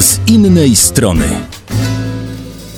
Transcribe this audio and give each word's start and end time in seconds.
z 0.00 0.20
innej 0.26 0.76
strony. 0.76 1.59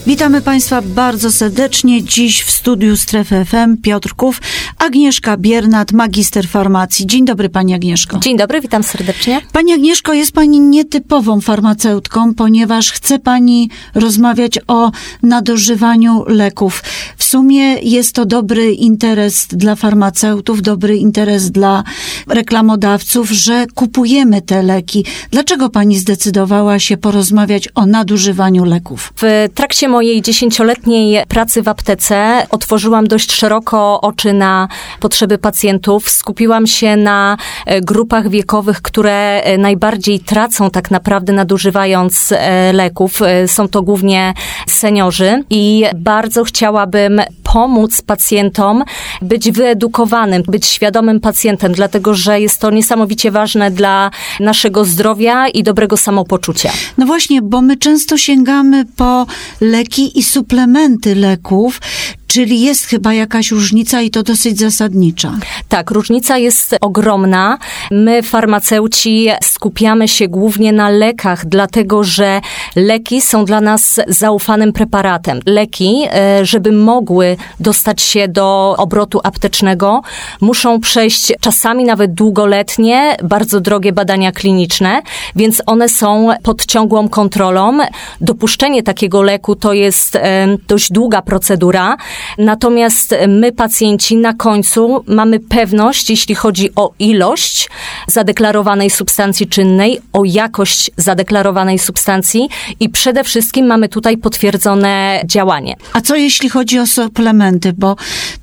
Witamy 0.06 0.42
Państwa 0.42 0.82
bardzo 0.82 1.32
serdecznie. 1.32 2.02
Dziś 2.02 2.42
w 2.42 2.50
studiu 2.50 2.96
Strefy 2.96 3.44
FM 3.44 3.76
Piotrków, 3.76 4.40
Agnieszka 4.78 5.36
Biernat, 5.36 5.92
magister 5.92 6.48
farmacji. 6.48 7.06
Dzień 7.06 7.24
dobry 7.24 7.48
Pani 7.48 7.74
Agnieszko. 7.74 8.18
Dzień 8.18 8.36
dobry, 8.36 8.60
witam 8.60 8.82
serdecznie. 8.82 9.40
Pani 9.52 9.72
Agnieszko, 9.72 10.12
jest 10.12 10.32
Pani 10.32 10.60
nietypową 10.60 11.40
farmaceutką, 11.40 12.34
ponieważ 12.34 12.92
chce 12.92 13.18
Pani 13.18 13.70
rozmawiać 13.94 14.58
o 14.66 14.90
nadużywaniu 15.22 16.24
leków. 16.26 16.82
W 17.16 17.24
sumie 17.24 17.78
jest 17.78 18.14
to 18.14 18.26
dobry 18.26 18.72
interes 18.72 19.46
dla 19.50 19.74
farmaceutów, 19.76 20.62
dobry 20.62 20.96
interes 20.96 21.50
dla 21.50 21.84
reklamodawców, 22.28 23.30
że 23.30 23.66
kupujemy 23.74 24.42
te 24.42 24.62
leki. 24.62 25.04
Dlaczego 25.30 25.70
Pani 25.70 25.98
zdecydowała 25.98 26.78
się 26.78 26.96
porozmawiać 26.96 27.68
o 27.74 27.86
nadużywaniu 27.86 28.64
leków? 28.64 29.12
W 29.16 29.48
trakcie 29.54 29.88
mojej 29.92 30.22
dziesięcioletniej 30.22 31.26
pracy 31.28 31.62
w 31.62 31.68
aptece 31.68 32.46
otworzyłam 32.50 33.08
dość 33.08 33.32
szeroko 33.32 34.00
oczy 34.00 34.32
na 34.32 34.68
potrzeby 35.00 35.38
pacjentów. 35.38 36.10
Skupiłam 36.10 36.66
się 36.66 36.96
na 36.96 37.36
e, 37.66 37.80
grupach 37.80 38.28
wiekowych, 38.28 38.82
które 38.82 39.42
e, 39.42 39.58
najbardziej 39.58 40.20
tracą 40.20 40.70
tak 40.70 40.90
naprawdę 40.90 41.32
nadużywając 41.32 42.32
e, 42.32 42.72
leków. 42.72 43.20
Są 43.46 43.68
to 43.68 43.82
głównie 43.82 44.34
seniorzy 44.66 45.44
i 45.50 45.84
bardzo 45.94 46.44
chciałabym 46.44 47.22
pomóc 47.52 48.02
pacjentom 48.02 48.84
być 49.22 49.50
wyedukowanym, 49.50 50.42
być 50.48 50.66
świadomym 50.66 51.20
pacjentem, 51.20 51.72
dlatego 51.72 52.14
że 52.14 52.40
jest 52.40 52.60
to 52.60 52.70
niesamowicie 52.70 53.30
ważne 53.30 53.70
dla 53.70 54.10
naszego 54.40 54.84
zdrowia 54.84 55.48
i 55.48 55.62
dobrego 55.62 55.96
samopoczucia. 55.96 56.72
No 56.98 57.06
właśnie, 57.06 57.42
bo 57.42 57.62
my 57.62 57.76
często 57.76 58.18
sięgamy 58.18 58.84
po 58.96 59.26
leki 59.60 60.18
i 60.18 60.22
suplementy 60.22 61.14
leków, 61.14 61.80
Czyli 62.32 62.60
jest 62.60 62.86
chyba 62.86 63.14
jakaś 63.14 63.50
różnica 63.50 64.00
i 64.00 64.10
to 64.10 64.22
dosyć 64.22 64.58
zasadnicza. 64.58 65.32
Tak, 65.68 65.90
różnica 65.90 66.38
jest 66.38 66.76
ogromna. 66.80 67.58
My, 67.90 68.22
farmaceuci, 68.22 69.28
skupiamy 69.42 70.08
się 70.08 70.28
głównie 70.28 70.72
na 70.72 70.90
lekach, 70.90 71.46
dlatego 71.46 72.04
że 72.04 72.40
leki 72.76 73.20
są 73.20 73.44
dla 73.44 73.60
nas 73.60 74.00
zaufanym 74.08 74.72
preparatem. 74.72 75.40
Leki, 75.46 76.04
e, 76.12 76.46
żeby 76.46 76.72
mogły 76.72 77.36
dostać 77.60 78.02
się 78.02 78.28
do 78.28 78.74
obrotu 78.78 79.20
aptecznego, 79.24 80.02
muszą 80.40 80.80
przejść 80.80 81.32
czasami 81.40 81.84
nawet 81.84 82.14
długoletnie, 82.14 83.16
bardzo 83.22 83.60
drogie 83.60 83.92
badania 83.92 84.32
kliniczne, 84.32 85.02
więc 85.36 85.62
one 85.66 85.88
są 85.88 86.28
pod 86.42 86.66
ciągłą 86.66 87.08
kontrolą. 87.08 87.78
Dopuszczenie 88.20 88.82
takiego 88.82 89.22
leku 89.22 89.56
to 89.56 89.72
jest 89.72 90.16
e, 90.16 90.46
dość 90.68 90.92
długa 90.92 91.22
procedura. 91.22 91.96
Natomiast 92.38 93.14
my, 93.28 93.52
pacjenci, 93.52 94.16
na 94.16 94.34
końcu 94.34 95.04
mamy 95.06 95.40
pewność, 95.40 96.10
jeśli 96.10 96.34
chodzi 96.34 96.70
o 96.76 96.92
ilość 96.98 97.68
zadeklarowanej 98.06 98.90
substancji 98.90 99.46
czynnej, 99.46 100.00
o 100.12 100.24
jakość 100.24 100.90
zadeklarowanej 100.96 101.78
substancji 101.78 102.48
i 102.80 102.88
przede 102.88 103.24
wszystkim 103.24 103.66
mamy 103.66 103.88
tutaj 103.88 104.16
potwierdzone 104.18 105.22
działanie. 105.26 105.76
A 105.92 106.00
co 106.00 106.16
jeśli 106.16 106.48
chodzi 106.48 106.78
o 106.78 106.86
suplementy? 106.86 107.72
Bo 107.72 107.96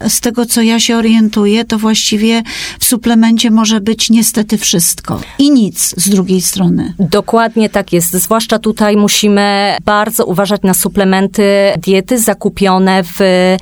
z 0.08 0.20
tego, 0.20 0.46
co 0.46 0.62
ja 0.62 0.80
się 0.80 0.98
orientuję, 0.98 1.66
to 1.66 1.78
właściwie 1.78 2.44
w 2.80 2.86
suplemencie 2.86 3.52
może 3.52 3.82
być 3.82 4.10
niestety 4.10 4.58
wszystko 4.58 5.22
i 5.40 5.52
nic 5.52 5.94
z 5.98 6.10
drugiej 6.10 6.42
strony. 6.42 6.94
Dokładnie 7.00 7.70
tak 7.70 7.94
jest. 7.94 8.12
Zwłaszcza 8.12 8.60
tutaj 8.60 8.98
musimy 8.98 9.78
bardzo 9.86 10.26
uważać 10.26 10.62
na 10.64 10.74
suplementy 10.74 11.44
diety 11.78 12.20
zakupione 12.20 13.04
w 13.04 13.20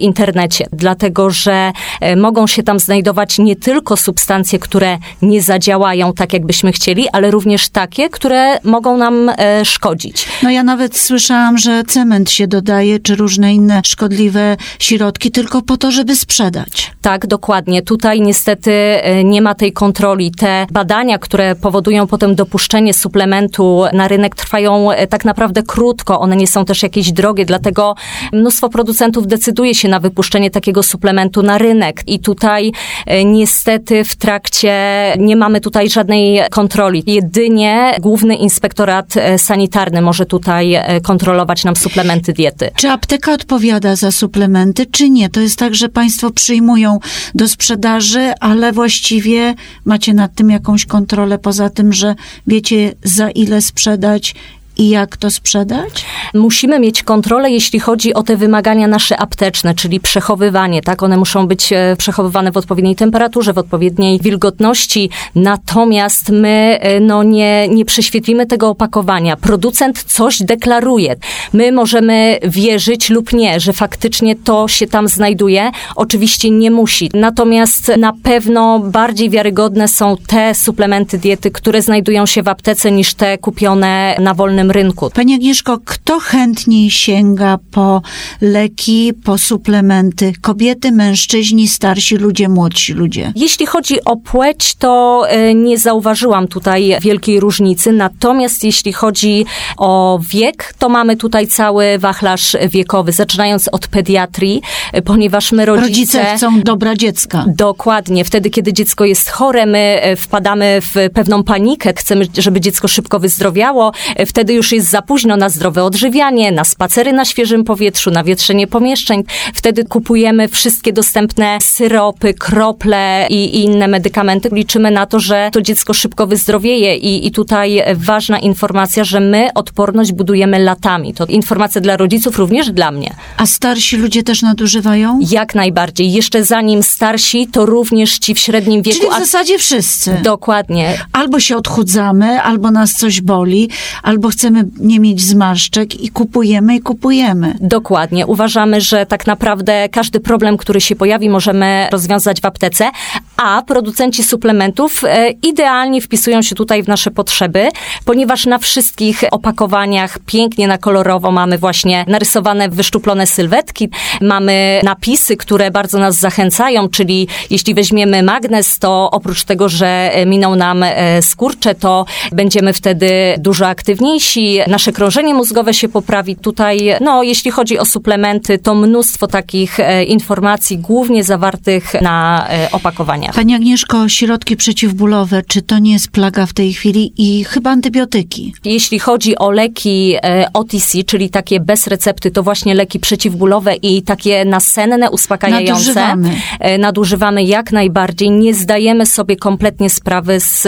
internecie, 0.08 0.66
dlatego 0.74 1.30
że 1.30 1.72
e, 2.02 2.16
mogą 2.16 2.48
się 2.48 2.64
tam 2.64 2.80
znajdować 2.80 3.38
nie 3.38 3.56
tylko 3.56 3.98
substancje, 3.98 4.60
które 4.60 4.98
nie 5.22 5.42
zadziałają 5.42 6.14
tak, 6.14 6.34
jakbyśmy 6.34 6.72
chcieli, 6.72 7.10
ale 7.10 7.32
również 7.32 7.70
takie, 7.70 8.10
które 8.10 8.60
mogą 8.64 8.98
nam 8.98 9.30
e, 9.30 9.66
szkodzić. 9.66 10.28
No 10.44 10.50
ja 10.50 10.64
nawet 10.64 10.98
słyszałam, 10.98 11.58
że 11.58 11.84
cement 11.84 12.32
się 12.32 12.48
dodaje, 12.48 13.00
czy 13.00 13.16
różne 13.16 13.54
inne 13.54 13.82
szkodliwe 13.86 14.58
środki, 14.80 15.32
tylko 15.32 15.62
po 15.62 15.78
to, 15.78 15.92
żeby 15.92 16.16
sprzedać. 16.16 16.92
Tak, 17.02 17.28
dokładnie. 17.28 17.82
Tutaj 17.82 18.22
niestety 18.22 18.72
e, 18.72 19.24
nie 19.24 19.42
ma 19.42 19.56
tej 19.56 19.74
kontroli. 19.74 20.32
Te 20.32 20.66
badania, 20.72 21.18
które 21.18 21.56
powodują 21.56 22.08
potem 22.08 22.36
dopuszczenie 22.36 22.94
suplementu 22.94 23.84
na 23.94 24.08
rynek, 24.08 24.36
trwają 24.36 24.90
tak 25.10 25.26
naprawdę 25.26 25.64
krótko. 25.64 26.20
One 26.20 26.36
nie 26.36 26.48
są 26.48 26.66
też 26.66 26.84
jakieś 26.84 27.12
drogie, 27.12 27.46
dlatego 27.46 27.96
mnóstwo 28.34 28.70
producentów 28.70 29.28
decyduje 29.28 29.76
się 29.76 29.88
na 29.90 29.97
wypuszczenie 30.00 30.52
takiego 30.52 30.84
suplementu 30.84 31.44
na 31.44 31.58
rynek. 31.58 32.04
I 32.08 32.20
tutaj 32.20 32.72
e, 33.06 33.26
niestety 33.26 34.04
w 34.04 34.16
trakcie 34.16 34.74
nie 35.18 35.36
mamy 35.36 35.62
tutaj 35.62 35.90
żadnej 35.90 36.42
kontroli. 36.52 37.04
Jedynie 37.08 37.94
Główny 38.02 38.36
Inspektorat 38.36 39.18
e, 39.18 39.38
Sanitarny 39.38 40.02
może 40.02 40.26
tutaj 40.26 40.74
e, 40.74 41.02
kontrolować 41.02 41.64
nam 41.64 41.76
suplementy 41.76 42.34
diety. 42.34 42.70
Czy 42.76 42.90
apteka 42.90 43.34
odpowiada 43.34 43.96
za 43.96 44.12
suplementy, 44.12 44.86
czy 44.86 45.10
nie? 45.10 45.30
To 45.30 45.40
jest 45.40 45.60
tak, 45.60 45.76
że 45.76 45.90
państwo 45.90 46.32
przyjmują 46.32 47.00
do 47.36 47.48
sprzedaży, 47.48 48.34
ale 48.40 48.72
właściwie 48.72 49.56
macie 49.86 50.14
nad 50.14 50.36
tym 50.36 50.50
jakąś 50.50 50.86
kontrolę 50.86 51.38
poza 51.38 51.70
tym, 51.70 51.94
że 51.94 52.16
wiecie 52.48 52.94
za 53.04 53.30
ile 53.30 53.62
sprzedać 53.62 54.36
i 54.78 54.90
jak 54.90 55.18
to 55.18 55.32
sprzedać? 55.32 56.06
Musimy 56.34 56.80
mieć 56.80 57.04
kontrolę, 57.04 57.52
jeśli 57.52 57.80
chodzi 57.80 58.14
o 58.14 58.24
te 58.24 58.38
wymagania 58.38 58.88
nasze 58.88 59.18
apteczne, 59.18 59.76
czyli 59.76 60.00
przechowywanie, 60.00 60.82
tak? 60.82 61.04
One 61.04 61.18
muszą 61.18 61.48
być 61.48 61.74
e, 61.74 61.96
przechowywane 61.98 62.52
w 62.52 62.58
odpowiedniej 62.58 62.96
temperaturze, 62.96 63.54
w 63.54 63.58
odpowiedniej 63.58 64.20
wilgotności, 64.20 65.10
natomiast 65.36 66.30
my 66.30 66.78
e, 66.82 67.00
no, 67.00 67.24
nie, 67.24 67.68
nie 67.68 67.86
prześwietlimy 67.86 68.46
tego 68.46 68.70
opakowania. 68.70 69.38
Producent 69.38 70.04
coś 70.04 70.40
deklaruje. 70.44 71.16
My 71.54 71.72
możemy 71.72 72.40
wierzyć 72.44 73.10
lub 73.10 73.34
nie, 73.34 73.60
że 73.60 73.74
faktycznie 73.74 74.36
to 74.36 74.68
się 74.68 74.88
tam 74.88 75.08
znajduje. 75.08 75.72
Oczywiście 75.96 76.50
nie 76.50 76.72
musi. 76.72 77.10
Natomiast 77.14 77.92
na 77.98 78.14
pewno 78.24 78.80
bardziej 78.80 79.30
wiarygodne 79.30 79.88
są 79.88 80.16
te 80.28 80.56
suplementy 80.56 81.18
diety, 81.18 81.52
które 81.52 81.82
znajdują 81.82 82.26
się 82.26 82.44
w 82.44 82.48
aptece 82.48 82.92
niż 82.92 83.14
te 83.14 83.38
kupione 83.38 84.16
na 84.20 84.34
wolnym 84.34 84.67
rynku. 84.72 85.10
Pani 85.10 85.34
Agnieszko, 85.34 85.80
kto 85.86 86.20
chętniej 86.20 86.92
sięga 86.92 87.58
po 87.72 88.02
leki, 88.42 89.14
po 89.24 89.38
suplementy? 89.38 90.34
Kobiety, 90.42 90.92
mężczyźni, 90.92 91.68
starsi 91.68 92.16
ludzie, 92.16 92.50
młodsi 92.50 92.94
ludzie? 92.94 93.32
Jeśli 93.36 93.66
chodzi 93.66 94.04
o 94.06 94.16
płeć, 94.16 94.76
to 94.76 95.24
e, 95.30 95.54
nie 95.54 95.78
zauważyłam 95.78 96.48
tutaj 96.48 96.96
wielkiej 97.02 97.40
różnicy. 97.40 97.92
Natomiast 97.92 98.64
jeśli 98.64 98.94
chodzi 98.94 99.46
o 99.78 100.20
wiek, 100.30 100.74
to 100.80 100.90
mamy 100.90 101.18
tutaj 101.18 101.48
cały 101.48 101.98
wachlarz 102.00 102.58
wiekowy, 102.70 103.12
zaczynając 103.12 103.68
od 103.68 103.88
pediatrii, 103.88 104.62
e, 104.94 105.02
ponieważ 105.02 105.52
my 105.52 105.66
rodzice... 105.66 105.88
Rodzice 105.88 106.36
chcą 106.36 106.62
dobra 106.62 106.96
dziecka. 106.96 107.46
Dokładnie. 107.48 108.26
Wtedy, 108.26 108.50
kiedy 108.50 108.74
dziecko 108.74 109.06
jest 109.06 109.30
chore, 109.30 109.66
my 109.66 110.00
e, 110.02 110.16
wpadamy 110.16 110.82
w 110.82 111.14
pewną 111.14 111.44
panikę, 111.44 111.94
chcemy, 111.94 112.26
żeby 112.38 112.62
dziecko 112.62 112.88
szybko 112.88 113.20
wyzdrowiało. 113.20 113.92
Wtedy 114.26 114.54
już 114.58 114.72
jest 114.72 114.90
za 114.90 115.02
późno 115.02 115.38
na 115.38 115.50
zdrowe 115.50 115.84
odżywianie, 115.84 116.52
na 116.52 116.64
spacery 116.64 117.14
na 117.14 117.26
świeżym 117.26 117.64
powietrzu, 117.64 118.12
na 118.12 118.24
wietrzenie 118.24 118.68
pomieszczeń. 118.68 119.24
Wtedy 119.54 119.86
kupujemy 119.86 120.48
wszystkie 120.48 120.94
dostępne 120.94 121.58
syropy, 121.62 122.34
krople 122.34 123.28
i, 123.30 123.36
i 123.36 123.64
inne 123.64 123.88
medykamenty. 123.88 124.50
Liczymy 124.52 124.92
na 124.92 125.06
to, 125.06 125.20
że 125.20 125.50
to 125.54 125.62
dziecko 125.62 125.94
szybko 125.94 126.28
wyzdrowieje 126.28 126.96
i, 126.96 127.28
i 127.28 127.32
tutaj 127.32 127.82
ważna 127.96 128.40
informacja, 128.40 129.04
że 129.04 129.20
my 129.20 129.50
odporność 129.56 130.12
budujemy 130.12 130.60
latami. 130.60 131.14
To 131.14 131.26
informacja 131.26 131.82
dla 131.82 131.98
rodziców, 131.98 132.38
również 132.38 132.72
dla 132.72 132.92
mnie. 132.92 133.16
A 133.38 133.46
starsi 133.46 133.98
ludzie 133.98 134.24
też 134.24 134.42
nadużywają? 134.42 135.20
Jak 135.30 135.56
najbardziej. 135.56 136.12
Jeszcze 136.12 136.44
zanim 136.44 136.84
starsi, 136.84 137.48
to 137.48 137.66
również 137.66 138.20
ci 138.20 138.34
w 138.34 138.40
średnim 138.40 138.82
wieku. 138.82 139.00
Czyli 139.00 139.12
w 139.12 139.20
zasadzie 139.20 139.58
wszyscy. 139.60 140.20
Dokładnie. 140.24 140.98
Albo 141.14 141.40
się 141.40 141.58
odchudzamy, 141.58 142.42
albo 142.42 142.72
nas 142.72 142.94
coś 142.94 143.22
boli, 143.22 143.70
albo 144.04 144.30
chcemy 144.30 144.47
chcemy 144.48 144.66
nie 144.80 145.00
mieć 145.00 145.22
zmarszczek 145.22 146.02
i 146.02 146.10
kupujemy 146.10 146.76
i 146.76 146.80
kupujemy. 146.80 147.56
Dokładnie. 147.62 148.28
Uważamy, 148.28 148.82
że 148.82 149.06
tak 149.06 149.28
naprawdę 149.28 149.90
każdy 149.90 150.20
problem, 150.20 150.58
który 150.58 150.82
się 150.82 150.96
pojawi, 150.96 151.30
możemy 151.30 151.88
rozwiązać 151.92 152.42
w 152.42 152.46
aptece, 152.46 152.90
a 153.38 153.62
producenci 153.62 154.24
suplementów 154.24 155.04
e, 155.04 155.30
idealnie 155.30 156.02
wpisują 156.02 156.42
się 156.42 156.56
tutaj 156.56 156.84
w 156.84 156.88
nasze 156.88 157.12
potrzeby, 157.12 157.70
ponieważ 158.06 158.46
na 158.46 158.58
wszystkich 158.58 159.24
opakowaniach 159.32 160.20
pięknie 160.26 160.68
na 160.68 160.78
kolorowo 160.78 161.32
mamy 161.32 161.58
właśnie 161.58 162.06
narysowane 162.08 162.70
wyszczuplone 162.70 163.28
sylwetki, 163.28 163.90
mamy 164.22 164.82
napisy, 164.84 165.38
które 165.38 165.72
bardzo 165.72 166.00
nas 166.00 166.16
zachęcają, 166.16 166.90
czyli 166.90 167.28
jeśli 167.50 167.74
weźmiemy 167.74 168.24
magnes, 168.24 168.80
to 168.80 169.10
oprócz 169.12 169.44
tego, 169.44 169.70
że 169.70 170.12
miną 170.26 170.56
nam 170.56 170.84
e, 170.84 171.22
skurcze, 171.22 171.76
to 171.76 172.06
będziemy 172.32 172.74
wtedy 172.74 173.36
dużo 173.38 173.68
aktywniejsi, 173.68 174.27
pamięci, 174.36 174.60
nasze 174.72 174.92
krążenie 174.92 175.34
mózgowe 175.34 175.74
się 175.74 175.90
poprawi. 175.90 176.36
Tutaj, 176.36 176.94
no, 177.02 177.24
jeśli 177.24 177.52
chodzi 177.52 177.80
o 177.80 177.86
suplementy, 177.86 178.58
to 178.58 178.76
mnóstwo 178.76 179.28
takich 179.28 179.80
e, 179.80 180.04
informacji, 180.04 180.78
głównie 180.78 181.24
zawartych 181.24 182.02
na 182.02 182.48
e, 182.50 182.72
opakowaniach. 182.72 183.36
Pani 183.36 183.56
Agnieszko, 183.56 184.10
środki 184.10 184.56
przeciwbólowe, 184.56 185.44
czy 185.48 185.62
to 185.62 185.80
nie 185.80 185.94
jest 185.94 186.12
plaga 186.12 186.46
w 186.46 186.54
tej 186.54 186.74
chwili 186.74 187.14
i 187.18 187.44
chyba 187.44 187.70
antybiotyki? 187.70 188.54
Jeśli 188.66 189.00
chodzi 189.00 189.38
o 189.38 189.52
leki 189.52 190.16
e, 190.24 190.50
OTC, 190.54 191.04
czyli 191.06 191.30
takie 191.30 191.60
bez 191.60 191.88
recepty, 191.88 192.32
to 192.32 192.44
właśnie 192.44 192.76
leki 192.76 193.00
przeciwbólowe 193.00 193.76
i 193.76 194.02
takie 194.02 194.46
nasenne, 194.46 195.12
uspokajające. 195.12 195.74
Nadużywamy. 195.74 196.36
Nadużywamy 196.80 197.44
jak 197.44 197.72
najbardziej. 197.72 198.32
Nie 198.32 198.54
zdajemy 198.54 199.06
sobie 199.06 199.36
kompletnie 199.36 199.90
sprawy 199.90 200.40
z 200.40 200.68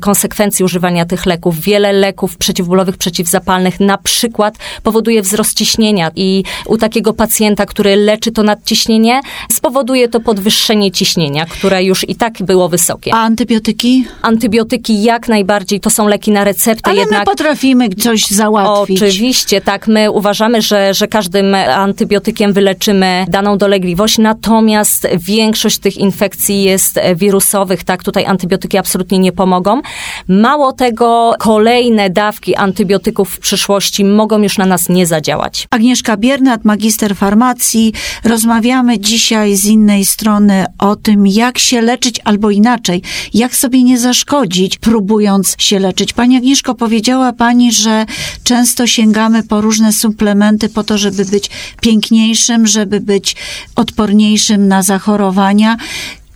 konsekwencji 0.00 0.64
używania 0.64 1.04
tych 1.04 1.26
leków. 1.26 1.60
Wiele 1.60 1.92
leków 1.92 2.36
przeciwbólowych, 2.36 2.69
przeciwzapalnych 2.96 3.80
na 3.80 3.98
przykład 3.98 4.54
powoduje 4.82 5.22
wzrost 5.22 5.56
ciśnienia 5.56 6.10
i 6.16 6.44
u 6.66 6.76
takiego 6.76 7.12
pacjenta, 7.12 7.66
który 7.66 7.96
leczy 7.96 8.32
to 8.32 8.42
nadciśnienie, 8.42 9.20
spowoduje 9.52 10.08
to 10.08 10.20
podwyższenie 10.20 10.90
ciśnienia, 10.90 11.46
które 11.46 11.84
już 11.84 12.08
i 12.08 12.14
tak 12.14 12.42
było 12.42 12.68
wysokie. 12.68 13.14
A 13.14 13.18
antybiotyki? 13.18 14.04
Antybiotyki 14.22 15.02
jak 15.02 15.28
najbardziej 15.28 15.80
to 15.80 15.90
są 15.90 16.06
leki 16.06 16.30
na 16.30 16.44
receptę, 16.44 16.90
Ale 16.90 17.00
jednak 17.00 17.20
my 17.20 17.24
potrafimy 17.24 17.88
coś 17.88 18.26
załatwić. 18.26 19.02
Oczywiście, 19.02 19.60
tak. 19.60 19.88
My 19.88 20.10
uważamy, 20.10 20.62
że, 20.62 20.94
że 20.94 21.08
każdym 21.08 21.54
antybiotykiem 21.54 22.52
wyleczymy 22.52 23.24
daną 23.28 23.58
dolegliwość, 23.58 24.18
natomiast 24.18 25.08
większość 25.16 25.78
tych 25.78 25.96
infekcji 25.96 26.62
jest 26.62 27.00
wirusowych, 27.16 27.84
tak. 27.84 28.02
Tutaj 28.02 28.26
antybiotyki 28.26 28.78
absolutnie 28.78 29.18
nie 29.18 29.32
pomogą. 29.32 29.82
Mało 30.28 30.72
tego, 30.72 31.34
kolejne 31.38 32.10
dawki 32.10 32.56
antybiotyków 32.60 33.30
w 33.30 33.38
przyszłości 33.38 34.04
mogą 34.04 34.42
już 34.42 34.58
na 34.58 34.66
nas 34.66 34.88
nie 34.88 35.06
zadziałać. 35.06 35.66
Agnieszka 35.70 36.16
Biernat, 36.16 36.64
magister 36.64 37.16
farmacji. 37.16 37.92
Rozmawiamy 38.24 38.98
dzisiaj 38.98 39.56
z 39.56 39.64
innej 39.64 40.04
strony 40.04 40.66
o 40.78 40.96
tym, 40.96 41.26
jak 41.26 41.58
się 41.58 41.80
leczyć, 41.80 42.20
albo 42.24 42.50
inaczej, 42.50 43.02
jak 43.34 43.56
sobie 43.56 43.82
nie 43.82 43.98
zaszkodzić, 43.98 44.78
próbując 44.78 45.56
się 45.58 45.78
leczyć. 45.78 46.12
Pani 46.12 46.36
Agnieszko, 46.36 46.74
powiedziała 46.74 47.32
Pani, 47.32 47.72
że 47.72 48.06
często 48.44 48.86
sięgamy 48.86 49.42
po 49.42 49.60
różne 49.60 49.92
suplementy 49.92 50.68
po 50.68 50.84
to, 50.84 50.98
żeby 50.98 51.24
być 51.24 51.50
piękniejszym, 51.80 52.66
żeby 52.66 53.00
być 53.00 53.36
odporniejszym 53.76 54.68
na 54.68 54.82
zachorowania. 54.82 55.76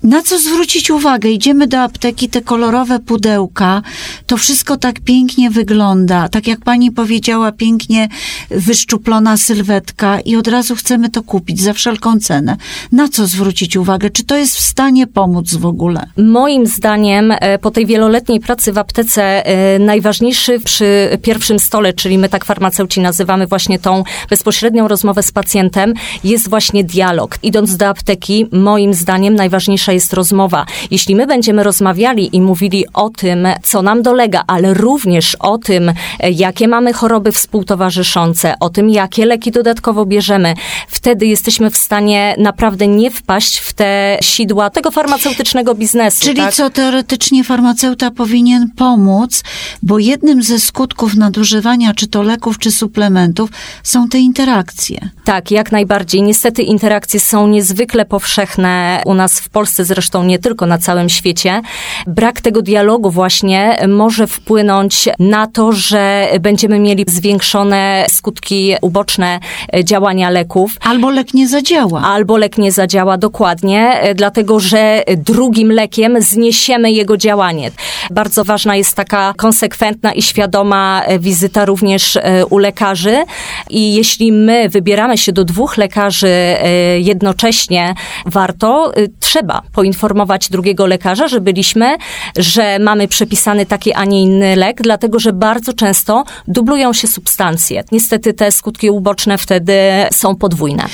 Na 0.05 0.23
co 0.23 0.39
zwrócić 0.39 0.91
uwagę? 0.91 1.31
Idziemy 1.31 1.67
do 1.67 1.81
apteki, 1.81 2.29
te 2.29 2.41
kolorowe 2.43 2.99
pudełka, 2.99 3.83
to 4.27 4.37
wszystko 4.37 4.77
tak 4.77 5.01
pięknie 5.01 5.51
wygląda. 5.51 6.29
Tak 6.29 6.47
jak 6.47 6.61
pani 6.61 6.93
powiedziała, 6.93 7.53
pięknie 7.53 8.09
wyszczuplona 8.51 9.37
sylwetka 9.37 10.21
i 10.21 10.37
od 10.37 10.49
razu 10.49 10.77
chcemy 10.77 11.11
to 11.11 11.23
kupić 11.23 11.61
za 11.61 11.73
wszelką 11.73 12.19
cenę. 12.19 12.57
Na 12.93 13.09
co 13.09 13.27
zwrócić 13.27 13.77
uwagę? 13.77 14.11
Czy 14.11 14.25
to 14.25 14.37
jest 14.37 14.57
w 14.57 14.61
stanie 14.61 15.07
pomóc 15.07 15.55
w 15.55 15.67
ogóle? 15.67 16.07
Moim 16.17 16.67
zdaniem, 16.67 17.33
e, 17.41 17.59
po 17.59 17.71
tej 17.71 17.87
wieloletniej 17.87 18.41
pracy 18.41 18.73
w 18.73 18.79
aptece, 18.79 19.47
e, 19.47 19.79
najważniejszy 19.79 20.61
przy 20.61 21.19
pierwszym 21.23 21.59
stole, 21.59 21.93
czyli 21.93 22.19
my 22.19 22.29
tak 22.29 22.45
farmaceuci 22.45 23.01
nazywamy 23.01 23.47
właśnie 23.47 23.79
tą 23.79 24.05
bezpośrednią 24.31 24.89
rozmowę 24.89 25.23
z 25.23 25.33
pacjentem, 25.33 25.95
jest 26.25 26.49
właśnie 26.49 26.85
dialog. 26.85 27.39
Idąc 27.43 27.77
do 27.77 27.89
apteki, 27.89 28.47
moim 28.53 28.95
zdaniem 28.95 29.35
najważniejsza 29.35 29.94
jest 29.95 30.13
rozmowa. 30.13 30.67
Jeśli 30.91 31.17
my 31.17 31.27
będziemy 31.27 31.63
rozmawiali 31.63 32.37
i 32.37 32.41
mówili 32.41 32.85
o 32.93 33.11
tym, 33.11 33.49
co 33.63 33.83
nam 33.83 34.03
dolega, 34.03 34.45
ale 34.47 34.75
również 34.75 35.35
o 35.35 35.59
tym, 35.59 35.89
e, 36.21 36.31
jakie 36.31 36.69
mamy 36.69 36.93
choroby 36.93 37.33
współtowarzyszące, 37.33 38.55
o 38.61 38.71
tym, 38.71 38.91
jakie 38.91 39.27
leki 39.27 39.51
dodatkowo 39.51 40.07
bierzemy, 40.07 40.55
wtedy 40.89 41.27
jesteśmy 41.27 41.71
w 41.71 41.77
stanie 41.77 42.35
naprawdę 42.39 42.87
nie 42.87 43.11
wpaść 43.11 43.59
w 43.59 43.73
te 43.73 44.19
sidła 44.23 44.71
tego 44.71 44.91
farmaceutycznego 44.91 45.75
biznesu. 45.75 46.25
Czyli 46.25 46.37
tak? 46.37 46.55
co 46.55 46.71
teoretycznie 46.71 47.45
farmaceuta 47.45 48.11
powinien 48.11 48.71
pomóc, 48.77 49.43
bo 49.83 49.99
jednym 49.99 50.43
ze 50.43 50.61
skutków 50.61 51.15
nadużywania 51.15 51.95
czy 51.95 52.07
to 52.07 52.23
leków, 52.23 52.59
czy 52.59 52.71
suplementów 52.71 53.51
są 53.83 54.09
te 54.09 54.19
interakcje. 54.19 55.09
Tak, 55.25 55.51
jak 55.51 55.73
najbardziej. 55.73 56.23
Niestety 56.23 56.63
interakcje 56.63 57.21
są 57.21 57.47
niezwykle 57.47 58.05
powszechne 58.05 59.03
u 59.07 59.15
nas 59.15 59.41
w 59.41 59.49
Polsce, 59.49 59.84
zresztą 59.85 60.25
nie 60.25 60.39
tylko 60.39 60.67
na 60.67 60.79
całym 60.79 61.09
świecie. 61.09 61.61
Brak 62.07 62.41
tego 62.41 62.63
dialogu 62.63 63.11
właśnie 63.11 63.77
może 63.89 64.27
wpłynąć 64.27 65.09
na 65.19 65.47
to, 65.47 65.73
że 65.73 66.29
będziemy 66.41 66.79
mieli 66.79 67.05
zwiększone 67.09 68.07
skutki 68.11 68.75
uboczne 68.81 69.41
działania 69.85 70.31
leków. 70.31 70.73
Albo 70.81 71.11
lek 71.11 71.35
nie 71.35 71.49
zadziała. 71.49 72.03
Albo 72.03 72.37
lek 72.37 72.59
nie 72.59 72.73
zadziała 72.73 73.19
dokładnie, 73.19 74.01
dlatego 74.15 74.61
że 74.61 75.03
drugim 75.17 75.73
lekiem 75.73 76.23
zniesiemy 76.23 76.93
jego 76.93 77.17
działanie. 77.17 77.71
Bardzo 78.11 78.45
ważna 78.45 78.77
jest 78.77 78.97
taka 78.97 79.35
konsekwentna 79.37 80.13
i 80.13 80.23
świadoma 80.23 81.03
wizyta 81.19 81.65
również 81.65 82.17
e, 82.17 82.47
u 82.47 82.59
lekarzy. 82.59 83.25
I 83.71 83.95
jeśli 83.95 84.33
my 84.33 84.69
wybieramy 84.69 85.19
się 85.19 85.33
do 85.33 85.45
dwóch 85.45 85.77
lekarzy 85.77 86.29
e, 86.29 87.01
jednocześnie, 87.01 87.95
warto, 88.27 88.93
e, 88.97 89.09
trzeba 89.21 89.63
poinformować 89.75 90.49
drugiego 90.51 90.87
lekarza, 90.87 91.29
że 91.29 91.41
byliśmy, 91.41 91.97
że 92.37 92.79
mamy 92.79 93.09
przepisany 93.09 93.67
taki, 93.67 93.93
a 93.93 94.05
nie 94.05 94.23
inny 94.23 94.57
lek, 94.57 94.83
dlatego 94.83 95.19
że 95.19 95.33
bardzo 95.33 95.73
często 95.73 96.25
dublują 96.49 96.93
się 96.93 97.09
substancje. 97.09 97.85
Niestety 97.93 98.33
te 98.33 98.53
skutki 98.53 98.91
uboczne 98.91 99.39
wtedy 99.39 99.75
są 100.13 100.37
podwójne. 100.37 100.85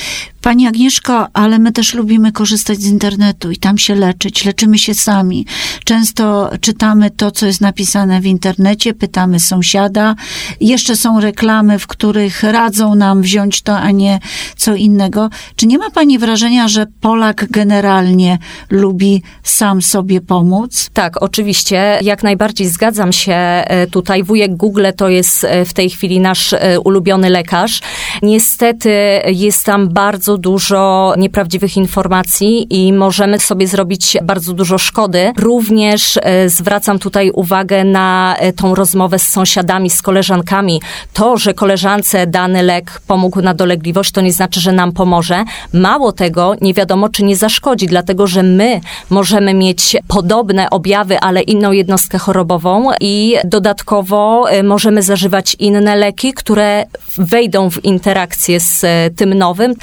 Pani 0.42 0.66
Agnieszko, 0.66 1.26
ale 1.32 1.58
my 1.58 1.72
też 1.72 1.94
lubimy 1.94 2.32
korzystać 2.32 2.78
z 2.78 2.86
internetu 2.86 3.50
i 3.50 3.56
tam 3.56 3.78
się 3.78 3.94
leczyć. 3.94 4.44
Leczymy 4.44 4.78
się 4.78 4.94
sami. 4.94 5.46
Często 5.84 6.50
czytamy 6.60 7.10
to, 7.10 7.30
co 7.30 7.46
jest 7.46 7.60
napisane 7.60 8.20
w 8.20 8.26
internecie, 8.26 8.94
pytamy 8.94 9.40
sąsiada. 9.40 10.14
Jeszcze 10.60 10.96
są 10.96 11.20
reklamy, 11.20 11.78
w 11.78 11.86
których 11.86 12.42
radzą 12.42 12.94
nam 12.94 13.22
wziąć 13.22 13.62
to, 13.62 13.78
a 13.78 13.90
nie 13.90 14.18
co 14.56 14.74
innego. 14.74 15.30
Czy 15.56 15.66
nie 15.66 15.78
ma 15.78 15.90
Pani 15.90 16.18
wrażenia, 16.18 16.68
że 16.68 16.86
Polak 17.00 17.46
generalnie 17.50 18.38
lubi 18.70 19.22
sam 19.42 19.82
sobie 19.82 20.20
pomóc? 20.20 20.90
Tak, 20.92 21.22
oczywiście. 21.22 21.98
Jak 22.02 22.22
najbardziej 22.22 22.66
zgadzam 22.68 23.12
się 23.12 23.32
e, 23.32 23.86
tutaj. 23.86 24.22
Wujek 24.22 24.56
Google 24.56 24.86
to 24.96 25.08
jest 25.08 25.44
e, 25.44 25.64
w 25.64 25.74
tej 25.74 25.90
chwili 25.90 26.20
nasz 26.20 26.52
e, 26.52 26.80
ulubiony 26.80 27.30
lekarz. 27.30 27.80
Niestety 28.22 28.90
jest 29.26 29.64
tam 29.64 29.88
bardzo 30.30 30.42
dużo 30.42 31.14
nieprawdziwych 31.18 31.76
informacji 31.76 32.66
i 32.70 32.92
możemy 32.92 33.38
sobie 33.38 33.66
zrobić 33.66 34.16
bardzo 34.22 34.52
dużo 34.52 34.78
szkody. 34.78 35.32
Również 35.36 36.18
zwracam 36.46 36.98
tutaj 36.98 37.30
uwagę 37.30 37.84
na 37.84 38.36
tą 38.56 38.74
rozmowę 38.74 39.18
z 39.18 39.28
sąsiadami, 39.28 39.90
z 39.90 40.02
koleżankami. 40.02 40.80
To, 41.12 41.36
że 41.36 41.54
koleżance 41.54 42.26
dany 42.26 42.62
lek 42.62 43.00
pomógł 43.06 43.40
na 43.40 43.54
dolegliwość, 43.54 44.12
to 44.12 44.20
nie 44.20 44.32
znaczy, 44.32 44.60
że 44.60 44.72
nam 44.72 44.92
pomoże. 44.92 45.44
Mało 45.72 46.12
tego, 46.12 46.54
nie 46.60 46.74
wiadomo, 46.74 47.08
czy 47.08 47.24
nie 47.24 47.36
zaszkodzi, 47.36 47.86
dlatego 47.86 48.26
że 48.26 48.42
my 48.42 48.80
możemy 49.10 49.54
mieć 49.54 49.96
podobne 50.08 50.70
objawy, 50.70 51.20
ale 51.20 51.42
inną 51.42 51.72
jednostkę 51.72 52.18
chorobową 52.18 52.90
i 53.00 53.36
dodatkowo 53.44 54.46
możemy 54.64 55.02
zażywać 55.02 55.56
inne 55.58 55.96
leki, 55.96 56.32
które 56.32 56.86
wejdą 57.18 57.70
w 57.70 57.84
interakcję 57.84 58.60
z 58.60 58.84
tym 59.16 59.34
nowym 59.34 59.74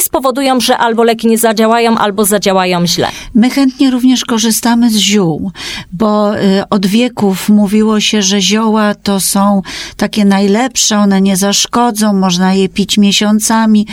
spowodują, 0.00 0.60
że 0.60 0.78
albo 0.78 1.02
leki 1.04 1.26
nie 1.26 1.38
zadziałają, 1.38 1.98
albo 1.98 2.24
zadziałają 2.24 2.86
źle. 2.86 3.08
My 3.34 3.50
chętnie 3.50 3.90
również 3.90 4.24
korzystamy 4.24 4.90
z 4.90 4.96
ziół, 4.96 5.50
bo 5.92 6.38
y, 6.38 6.68
od 6.70 6.86
wieków 6.86 7.48
mówiło 7.48 8.00
się, 8.00 8.22
że 8.22 8.40
zioła 8.40 8.94
to 8.94 9.20
są 9.20 9.62
takie 9.96 10.24
najlepsze, 10.24 10.98
one 10.98 11.20
nie 11.20 11.36
zaszkodzą, 11.36 12.12
można 12.12 12.54
je 12.54 12.68
pić 12.68 12.98
miesiącami. 12.98 13.86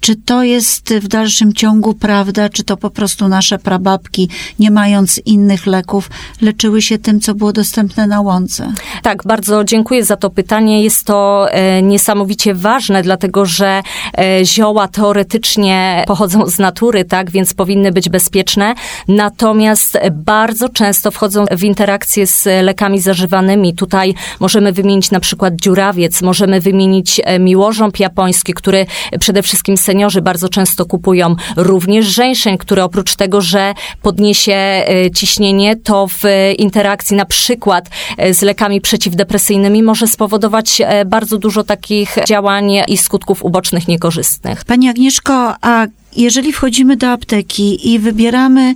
Czy 0.00 0.16
to 0.16 0.42
jest 0.42 0.94
w 0.94 1.08
dalszym 1.08 1.52
ciągu 1.52 1.94
prawda, 1.94 2.48
czy 2.48 2.64
to 2.64 2.76
po 2.76 2.90
prostu 2.90 3.28
nasze 3.28 3.58
prababki, 3.58 4.28
nie 4.58 4.70
mając 4.70 5.20
innych 5.26 5.66
leków, 5.66 6.10
leczyły 6.40 6.82
się 6.82 6.98
tym, 6.98 7.20
co 7.20 7.34
było 7.34 7.52
dostępne 7.52 8.06
na 8.06 8.20
łące? 8.20 8.72
Tak, 9.02 9.22
bardzo 9.24 9.64
dziękuję 9.64 10.04
za 10.04 10.16
to 10.16 10.30
pytanie. 10.30 10.82
Jest 10.82 11.04
to 11.04 11.46
e, 11.50 11.82
niesamowicie 11.82 12.54
ważne, 12.54 13.02
dlatego 13.02 13.46
że 13.46 13.82
e, 14.18 14.44
zioła 14.44 14.88
teoretycznie 14.88 16.04
pochodzą 16.06 16.46
z 16.46 16.58
natury, 16.58 17.04
tak, 17.04 17.30
więc 17.30 17.54
powinny 17.54 17.92
być 17.92 18.08
bezpieczne. 18.08 18.74
Natomiast 19.08 19.98
bardzo 20.12 20.68
często 20.68 21.10
wchodzą 21.10 21.44
w 21.50 21.64
interakcję 21.64 22.26
z 22.26 22.44
lekami 22.62 23.00
zażywanymi. 23.00 23.74
Tutaj 23.74 24.14
możemy 24.40 24.72
wymienić 24.72 25.10
na 25.10 25.20
przykład 25.20 25.54
dziurawiec, 25.54 26.22
możemy 26.22 26.60
wymienić 26.60 27.20
e, 27.24 27.38
miłożąb 27.38 27.98
japoński, 27.98 28.54
który 28.54 28.86
przede 29.20 29.42
wszystkim 29.42 29.76
seniorzy 29.88 30.22
bardzo 30.22 30.48
często 30.48 30.86
kupują 30.86 31.36
również 31.56 32.06
żeńszeń, 32.06 32.58
który 32.58 32.82
oprócz 32.82 33.16
tego, 33.16 33.40
że 33.40 33.74
podniesie 34.02 34.52
e, 34.52 35.10
ciśnienie, 35.14 35.76
to 35.76 36.06
w 36.06 36.22
interakcji 36.58 37.16
na 37.16 37.24
przykład 37.24 37.90
e, 38.18 38.34
z 38.34 38.42
lekami 38.42 38.80
przeciwdepresyjnymi 38.80 39.82
może 39.82 40.06
spowodować 40.06 40.80
e, 40.80 41.04
bardzo 41.04 41.38
dużo 41.38 41.64
takich 41.64 42.16
działań 42.26 42.70
i 42.88 42.98
skutków 42.98 43.44
ubocznych 43.44 43.88
niekorzystnych. 43.88 44.64
Pani 44.64 44.88
Agnieszko, 44.88 45.54
a 45.62 45.86
jeżeli 46.16 46.52
wchodzimy 46.52 46.96
do 46.96 47.10
apteki 47.10 47.92
i 47.92 47.98
wybieramy 47.98 48.74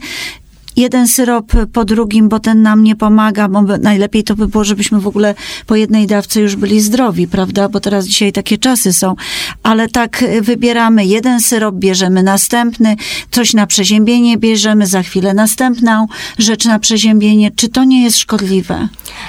jeden 0.76 1.08
syrop 1.08 1.52
po 1.72 1.84
drugim, 1.84 2.28
bo 2.28 2.38
ten 2.38 2.62
nam 2.62 2.82
nie 2.82 2.96
pomaga, 2.96 3.48
bo 3.48 3.62
najlepiej 3.62 4.24
to 4.24 4.34
by 4.34 4.48
było, 4.48 4.64
żebyśmy 4.64 5.00
w 5.00 5.06
ogóle 5.06 5.34
po 5.66 5.76
jednej 5.76 6.06
dawce 6.06 6.40
już 6.40 6.56
byli 6.56 6.80
zdrowi, 6.80 7.28
prawda? 7.28 7.68
Bo 7.68 7.80
teraz 7.80 8.06
dzisiaj 8.06 8.32
takie 8.32 8.58
czasy 8.58 8.92
są. 8.92 9.14
Ale 9.62 9.88
tak 9.88 10.22
y, 10.22 10.42
wybieramy 10.42 11.04
jeden 11.06 11.40
syrop, 11.40 11.74
bierzemy 11.74 12.22
następny, 12.22 12.96
coś 13.30 13.54
na 13.54 13.66
przeziębienie 13.66 14.38
bierzemy, 14.38 14.86
za 14.86 15.02
chwilę 15.02 15.34
następną 15.34 16.06
rzecz 16.38 16.64
na 16.64 16.78
przeziębienie. 16.78 17.50
Czy 17.56 17.68
to 17.68 17.84
nie 17.84 18.04
jest 18.04 18.18
szkodliwe? 18.18 18.88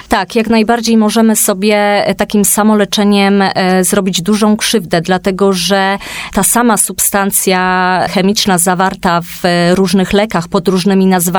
Tak, 0.10 0.36
jak 0.36 0.50
najbardziej 0.50 0.98
możemy 0.98 1.36
sobie 1.36 2.08
e, 2.08 2.16
takim 2.16 2.46
samoleczeniem 2.46 3.42
e, 3.42 3.84
zrobić 3.84 4.22
dużą 4.22 4.58
krzywdę, 4.58 5.02
dlatego 5.02 5.54
że 5.54 5.98
ta 6.34 6.44
sama 6.44 6.78
substancja 6.78 8.00
chemiczna 8.10 8.58
zawarta 8.58 9.22
w 9.22 9.46
e, 9.46 9.76
różnych 9.76 10.14
lekach 10.14 10.48
pod 10.48 10.68
różnymi 10.68 11.06
nazwami 11.06 11.33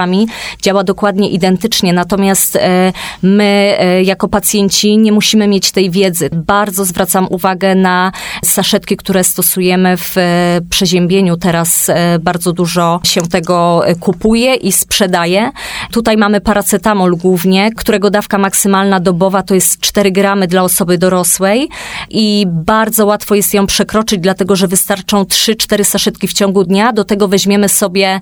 działa 0.63 0.85
dokładnie 0.85 1.29
identycznie, 1.31 1.93
natomiast 1.93 2.57
e, 2.57 2.93
my 3.23 3.77
e, 3.79 4.03
jako 4.03 4.29
pacjenci 4.29 4.99
nie 4.99 5.13
musimy 5.13 5.49
mieć 5.49 5.71
tej 5.71 5.91
wiedzy. 5.91 6.29
Bardzo 6.33 6.85
zwracam 6.85 7.27
uwagę 7.31 7.75
na 7.75 8.13
saszetki, 8.45 8.97
które 8.97 9.25
stosujemy 9.25 9.97
w 9.97 10.19
e, 10.19 10.61
przeziębieniu. 10.71 11.37
Teraz 11.37 11.91
bardzo 12.21 12.53
dużo 12.53 13.01
się 13.05 13.21
tego 13.23 13.83
kupuje 14.01 14.55
i 14.55 14.73
sprzedaje. 14.73 15.51
Tutaj 15.93 16.17
mamy 16.17 16.41
paracetamol 16.41 17.17
głównie, 17.17 17.71
którego 17.77 18.11
dawka 18.11 18.39
maksymalna 18.39 19.01
dobowa 19.01 19.43
to 19.43 19.55
jest 19.55 19.81
4 19.81 20.13
gramy 20.13 20.47
dla 20.47 20.63
osoby 20.63 20.99
dorosłej 20.99 21.69
i 22.11 22.47
bardzo 22.49 23.07
łatwo 23.07 23.35
jest 23.35 23.55
ją 23.55 23.67
przekroczyć, 23.67 24.21
dlatego 24.21 24.57
że 24.57 24.69
wystarczą 24.69 25.23
3-4 25.23 25.85
saszetki 25.85 26.29
w 26.29 26.33
ciągu 26.33 26.65
dnia. 26.65 26.93
Do 26.93 27.05
tego 27.05 27.29
weźmiemy 27.29 27.69
sobie 27.69 28.21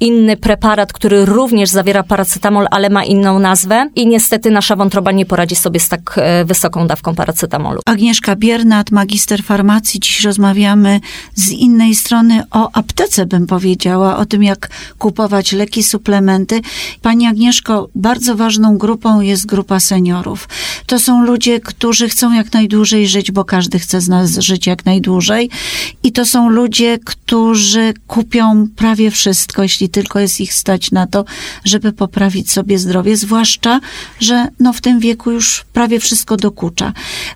inny 0.00 0.36
preparat, 0.36 0.92
który 0.92 1.24
również 1.24 1.70
zawiera 1.70 2.02
paracetamol, 2.02 2.66
ale 2.70 2.90
ma 2.90 3.04
inną 3.04 3.38
nazwę 3.38 3.88
i 3.94 4.06
niestety 4.06 4.50
nasza 4.50 4.76
wątroba 4.76 5.12
nie 5.12 5.26
poradzi 5.26 5.56
sobie 5.56 5.80
z 5.80 5.88
tak 5.88 6.14
e, 6.16 6.44
wysoką 6.44 6.86
dawką 6.86 7.14
paracetamolu. 7.14 7.80
Agnieszka 7.86 8.36
Biernat, 8.36 8.90
magister 8.90 9.42
farmacji. 9.42 10.00
Dziś 10.00 10.24
rozmawiamy 10.24 11.00
z 11.34 11.50
innej 11.50 11.94
strony 11.94 12.42
o 12.50 12.70
aptece, 12.72 13.26
bym 13.26 13.46
powiedziała, 13.46 14.16
o 14.16 14.26
tym, 14.26 14.42
jak 14.42 14.68
kupować 14.98 15.52
leki, 15.52 15.82
suplementy. 15.82 16.60
Pani 17.02 17.26
Agnieszko, 17.26 17.88
bardzo 17.94 18.36
ważną 18.36 18.78
grupą 18.78 19.20
jest 19.20 19.46
grupa 19.46 19.80
seniorów. 19.80 20.48
To 20.86 20.98
są 20.98 21.24
ludzie, 21.24 21.60
którzy 21.60 22.08
chcą 22.08 22.32
jak 22.32 22.52
najdłużej 22.52 23.08
żyć, 23.08 23.32
bo 23.32 23.44
każdy 23.44 23.78
chce 23.78 24.00
z 24.00 24.08
nas 24.08 24.38
żyć 24.38 24.66
jak 24.66 24.84
najdłużej. 24.84 25.50
I 26.02 26.12
to 26.12 26.24
są 26.24 26.48
ludzie, 26.50 26.98
którzy 27.04 27.94
kupią 28.06 28.66
prawie 28.76 29.10
wszystko, 29.10 29.62
jeśli 29.62 29.89
tylko 29.90 30.20
jest 30.20 30.40
ich 30.40 30.54
stać 30.54 30.90
na 30.90 31.06
to, 31.06 31.24
żeby 31.64 31.92
poprawić 31.92 32.52
sobie 32.52 32.78
zdrowie, 32.78 33.16
zwłaszcza, 33.16 33.80
że 34.20 34.48
no 34.60 34.72
w 34.72 34.80
tym 34.80 35.00
wieku 35.00 35.30
już 35.30 35.64
prawie 35.72 36.00
wszystko 36.00 36.36
dokucza. 36.36 36.92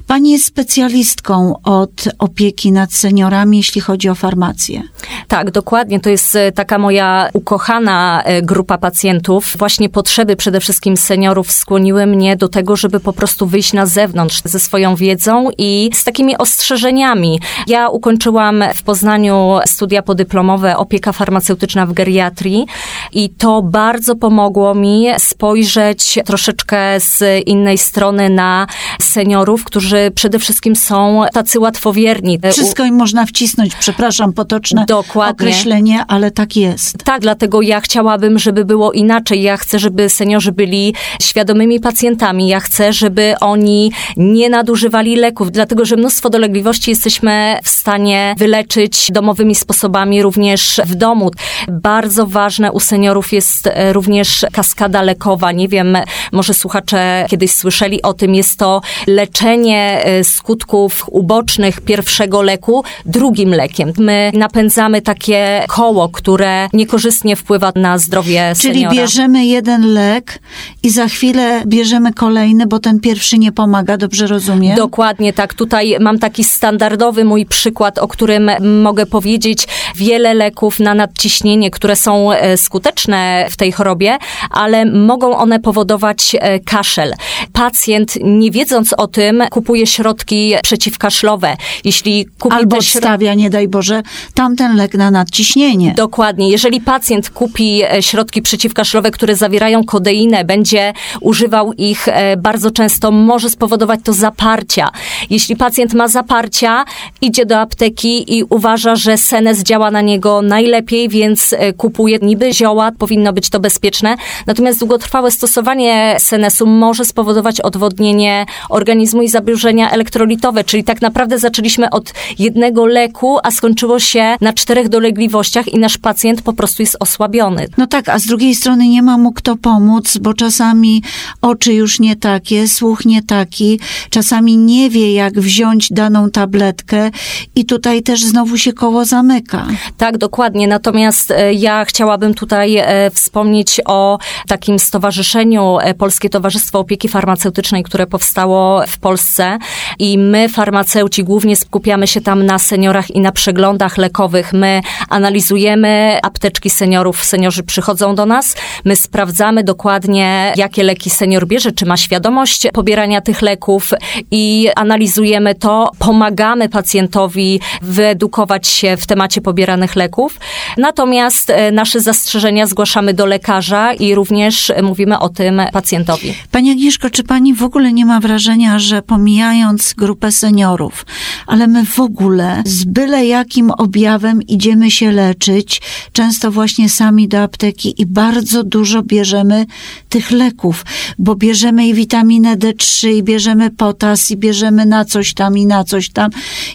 Pani 0.07 0.31
jest 0.31 0.45
specjalistką 0.45 1.63
od 1.63 2.09
opieki 2.19 2.73
nad 2.73 2.93
seniorami, 2.93 3.57
jeśli 3.57 3.81
chodzi 3.81 4.09
o 4.09 4.15
farmację. 4.15 4.83
Tak, 5.29 5.51
dokładnie. 5.51 6.01
To 6.01 6.11
jest 6.11 6.37
e, 6.37 6.53
taka 6.53 6.79
moja 6.79 7.29
ukochana 7.33 8.23
e, 8.23 8.43
grupa 8.43 8.79
pacjentów. 8.79 9.55
Właśnie 9.59 9.89
potrzeby 9.89 10.37
przede 10.37 10.61
wszystkim 10.61 10.97
seniorów 10.97 11.53
skłoniły 11.53 12.07
mnie 12.07 12.37
do 12.37 12.49
tego, 12.49 12.77
żeby 12.77 13.01
po 13.01 13.13
prostu 13.13 13.47
wyjść 13.47 13.73
na 13.73 13.87
zewnątrz 13.87 14.43
ze 14.45 14.61
swoją 14.61 14.97
wiedzą 14.97 15.51
i 15.59 15.91
z 15.95 16.05
takimi 16.05 16.39
ostrzeżeniami. 16.39 17.41
Ja 17.67 17.89
ukończyłam 17.89 18.65
w 18.75 18.83
Poznaniu 18.83 19.59
studia 19.67 20.03
podyplomowe 20.03 20.77
opieka 20.77 21.13
farmaceutyczna 21.13 21.87
w 21.87 21.93
geriatrii 21.93 22.67
i 23.13 23.31
to 23.31 23.63
bardzo 23.63 24.17
pomogło 24.17 24.75
mi 24.75 25.07
spojrzeć 25.19 26.19
troszeczkę 26.25 27.01
z 27.01 27.25
innej 27.47 27.79
strony 27.79 28.31
na 28.31 28.67
seniorów, 29.01 29.65
którzy 29.65 30.13
przede 30.15 30.39
wszystkim 30.39 30.77
są 30.77 31.25
tacy 31.33 31.61
łatwowierni. 31.61 32.39
Wszystko 32.53 32.85
im 32.85 32.95
można 32.95 33.27
wcisnąć, 33.27 33.75
przepraszam, 33.75 34.33
potoczne 34.33 34.85
Dokładnie. 34.89 35.24
Określenie, 35.31 36.05
ale 36.09 36.31
tak 36.31 36.57
jest. 36.57 36.99
Tak, 37.05 37.21
dlatego 37.21 37.63
ja 37.63 37.81
chciałabym, 37.81 38.39
żeby 38.39 38.65
było 38.65 38.93
inaczej. 38.93 39.43
Ja 39.43 39.57
chcę, 39.57 39.79
żeby 39.79 40.09
seniorzy 40.09 40.53
byli 40.53 40.95
świadomymi 41.23 41.81
pacjentami. 41.81 42.49
Ja 42.49 42.61
chcę, 42.61 42.93
żeby 42.93 43.35
oni 43.41 43.93
nie 44.17 44.51
nadużywali 44.51 45.17
leków, 45.17 45.53
dlatego 45.53 45.85
że 45.85 45.97
mnóstwo 45.97 46.31
dolegliwości 46.31 46.91
jesteśmy 46.91 47.59
w 47.63 47.69
stanie 47.69 48.35
wyleczyć 48.39 49.11
domowymi 49.13 49.55
sposobami 49.55 50.23
również 50.23 50.81
w 50.87 50.95
domu. 50.95 51.31
Bardzo 51.69 52.27
ważne 52.27 52.73
u 52.73 52.81
seniorów 52.81 53.33
jest 53.33 53.67
e, 53.67 53.93
również 53.93 54.47
kaskada 54.53 55.03
lekowa. 55.03 55.53
Nie 55.53 55.69
wiem, 55.69 55.99
może 56.33 56.55
słuchacze 56.55 57.27
kiedyś 57.31 57.51
słyszeli 57.51 58.03
o 58.03 58.15
tym. 58.15 58.35
Jest 58.35 58.59
to 58.59 58.81
leczenie 59.07 60.05
e, 60.05 60.25
skutków 60.25 61.05
ubocznych 61.11 61.81
pierwszego 61.81 62.43
leku 62.43 62.85
drugim 63.07 63.51
lekiem. 63.51 63.93
My 63.99 64.31
napędzamy 64.35 65.03
takie 65.05 65.65
koło, 65.69 66.09
które 66.09 66.69
niekorzystnie 66.73 67.37
wpływa 67.37 67.73
na 67.75 67.99
zdrowie 67.99 68.53
Czyli 68.61 68.75
seniora. 68.75 68.91
Czyli 68.91 69.01
bierzemy 69.01 69.47
jeden 69.47 69.93
lek 69.93 70.39
i 70.83 70.91
za 70.91 71.09
chwilę 71.09 71.63
bierzemy 71.67 72.13
kolejny, 72.13 72.67
bo 72.67 72.79
ten 72.79 73.01
pierwszy 73.01 73.39
nie 73.39 73.53
pomaga, 73.53 73.97
dobrze 73.97 74.27
rozumiem? 74.27 74.77
Dokładnie 74.77 75.33
tak. 75.33 75.55
Tutaj 75.55 75.97
mam 76.01 76.19
taki 76.19 76.45
standardowy 76.45 77.25
mój 77.25 77.47
przykład, 77.47 77.99
o 77.99 78.09
którym 78.09 78.51
mogę 78.83 79.07
powiedzieć. 79.07 79.67
Wiele 79.97 80.35
leków 80.35 80.81
na 80.81 80.95
nadciśnienie, 80.95 81.71
które 81.71 81.97
są 81.97 82.25
E, 82.33 82.57
skuteczne 82.57 83.47
w 83.51 83.57
tej 83.57 83.73
chorobie, 83.73 84.19
ale 84.51 84.85
mogą 84.87 85.37
one 85.37 85.61
powodować 85.61 86.37
e, 86.41 86.61
kaszel. 86.61 87.15
Pacjent, 87.53 88.19
nie 88.23 88.51
wiedząc 88.51 88.93
o 88.93 89.07
tym, 89.07 89.43
kupuje 89.51 89.87
środki 89.87 90.55
przeciwkaszlowe. 90.63 91.57
Jeśli 91.85 92.27
kupi 92.39 92.55
Albo 92.57 92.83
stawia, 92.83 93.35
nie 93.35 93.51
daj 93.51 93.69
Boże, 93.69 94.03
tamten 94.35 94.77
lek 94.77 94.94
na 94.95 95.11
nadciśnienie. 95.11 95.95
Dokładnie. 95.97 96.51
Jeżeli 96.51 96.81
pacjent 96.81 97.31
kupi 97.31 97.83
e, 97.83 98.03
środki 98.03 98.43
przeciwkaszlowe, 98.43 99.11
które 99.11 99.37
zawierają 99.37 99.85
kodeinę, 99.85 100.45
będzie 100.45 100.93
używał 101.21 101.73
ich 101.73 102.07
bardzo 102.39 102.71
często, 102.71 103.11
może 103.11 103.51
spowodować 103.51 104.01
to 104.05 104.13
zaparcia. 104.13 104.91
Jeśli 105.31 105.57
pacjent 105.57 105.95
ma 105.95 106.09
zaparcia, 106.09 106.85
idzie 107.21 107.47
do 107.47 107.59
apteki 107.61 108.39
i 108.39 108.45
uważa, 108.45 108.97
że 108.97 109.17
senes 109.17 109.63
działa 109.63 109.91
na 109.91 110.01
niego 110.01 110.43
najlepiej, 110.43 111.09
więc 111.09 111.55
kupuje 111.77 112.19
niby 112.23 112.53
zioła, 112.53 112.93
powinno 112.99 113.33
być 113.33 113.51
to 113.51 113.61
bezpieczne, 113.61 114.17
natomiast 114.47 114.79
długotrwałe 114.79 115.31
stosowanie 115.31 116.17
senesu 116.19 116.67
może 116.67 117.05
spowodować 117.05 117.61
odwodnienie 117.61 118.47
organizmu 118.69 119.23
i 119.23 119.29
zaburzenia 119.29 119.91
elektrolitowe, 119.91 120.65
czyli 120.65 120.85
tak 120.85 121.03
naprawdę 121.03 121.39
zaczęliśmy 121.39 121.91
od 121.91 122.13
jednego 122.39 122.87
leku, 122.87 123.39
a 123.43 123.51
skończyło 123.51 123.99
się 123.99 124.37
na 124.41 124.53
czterech 124.53 124.84
dolegliwościach 124.89 125.69
i 125.69 125.79
nasz 125.79 125.99
pacjent 125.99 126.43
po 126.43 126.53
prostu 126.53 126.83
jest 126.83 126.97
osłabiony. 127.01 127.67
No 127.79 127.87
tak, 127.87 128.09
a 128.09 128.19
z 128.19 128.27
drugiej 128.27 128.55
strony 128.55 128.89
nie 128.89 129.03
ma 129.03 129.19
mu 129.19 129.33
kto 129.33 129.57
pomóc, 129.57 130.19
bo 130.19 130.35
czasami 130.35 131.03
oczy 131.43 131.75
już 131.75 132.01
nie 132.01 132.17
takie, 132.17 132.69
słuch 132.69 133.05
nie 133.05 133.23
taki, 133.23 133.81
czasami 134.11 134.57
nie 134.57 134.91
wie 134.91 135.15
jak 135.15 135.41
wziąć 135.41 135.93
daną 135.93 136.31
tabletkę 136.31 137.11
i 137.55 137.65
tutaj 137.65 138.03
też 138.03 138.25
znowu 138.25 138.59
się 138.59 138.73
koło 138.73 139.05
zamyka. 139.05 139.67
Tak, 139.99 140.19
dokładnie. 140.19 140.69
Natomiast 140.69 141.31
e, 141.31 141.55
ja 141.55 141.85
chciałabym 141.85 142.35
tutaj 142.35 142.77
e, 142.77 143.11
wspomnieć 143.11 143.81
o 143.85 144.19
takim 144.49 144.79
stowarzyszeniu 144.79 145.79
e, 145.81 145.95
Polskie 145.95 146.31
Towarzystwo 146.31 146.79
Opieki 146.79 147.09
Farmaceutycznej, 147.09 147.83
które 147.83 148.07
powstało 148.07 148.83
w 148.89 148.99
Polsce 148.99 149.59
i 149.99 150.19
my 150.19 150.49
farmaceuci 150.49 151.25
głównie 151.25 151.57
skupiamy 151.57 152.07
się 152.07 152.21
tam 152.21 152.47
na 152.47 152.59
seniorach 152.59 153.11
i 153.11 153.21
na 153.21 153.33
przeglądach 153.33 153.99
lekowych. 153.99 154.53
My 154.53 154.74
analizujemy 155.09 156.19
apteczki 156.23 156.71
seniorów, 156.71 157.25
seniorzy 157.25 157.63
przychodzą 157.63 158.15
do 158.15 158.27
nas, 158.27 158.57
my 158.85 158.97
sprawdzamy 158.97 159.65
dokładnie, 159.65 160.53
jakie 160.57 160.83
leki 160.83 161.11
senior 161.11 161.47
bierze, 161.47 161.73
czy 161.73 161.87
ma 161.87 161.97
świadomość 161.97 162.67
pobierania 162.73 163.21
tych 163.21 163.43
leków 163.43 163.91
i 164.31 164.69
analizujemy 164.77 165.55
to, 165.55 165.91
pomagamy 165.99 166.69
pacjentowi 166.69 167.61
wyedukować 167.83 168.69
się 168.69 168.97
w 168.97 169.07
temacie 169.07 169.41
pobieranych 169.41 169.97
leków. 169.97 170.41
Natomiast 170.77 171.51
e, 171.51 171.73
nasze 171.73 172.01
zastrzeżenia 172.01 172.67
zgłaszamy 172.67 173.15
do 173.15 173.27
lekarza 173.27 173.93
i 173.93 174.15
również 174.15 174.73
mówimy 174.83 175.19
o 175.19 175.29
tym 175.29 175.63
pacjentowi. 175.73 176.35
Pani 176.51 176.71
Agnieszko, 176.71 177.11
czy 177.11 177.23
pani 177.23 177.55
w 177.55 177.63
ogóle 177.63 177.93
nie 177.93 178.07
ma 178.07 178.21
wrażenia, 178.21 178.79
że 178.79 179.03
pomijając 179.03 179.95
grupę 179.95 180.33
seniorów, 180.33 181.07
ale 181.47 181.67
my 181.67 181.87
w 181.87 182.01
ogóle 182.01 182.63
z 182.67 182.85
byle 182.85 183.27
jakim 183.27 183.71
objawem 183.71 184.43
idziemy 184.43 184.64
się 184.91 185.13
leczyć, 185.13 185.83
często 186.13 186.51
właśnie 186.51 186.89
sami 186.89 187.29
do 187.29 187.43
apteki 187.43 188.03
i 188.03 188.07
bardzo 188.07 188.65
dużo 188.65 189.03
bierzemy 189.03 189.67
tych 190.09 190.31
leków, 190.31 190.85
bo 191.19 191.35
bierzemy 191.35 191.87
i 191.87 191.95
witaminę 191.95 192.57
D3, 192.57 193.09
i 193.09 193.23
bierzemy 193.23 193.71
potas, 193.71 194.31
i 194.31 194.37
bierzemy 194.37 194.87
na 194.87 195.05
coś 195.05 195.35
tam, 195.35 195.59
i 195.59 195.67
na 195.67 195.85
coś 195.85 196.11
tam. 196.11 196.31